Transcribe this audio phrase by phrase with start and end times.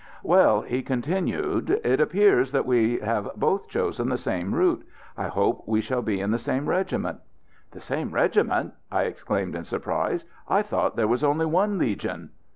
[0.23, 4.83] "Well," he continued, "it appears that we have both chosen the same route.
[5.15, 7.19] I hope we shall be in the same regiment."
[7.69, 12.31] "The same regiment!" I exclaimed in surprise, "I thought there was only one Legion."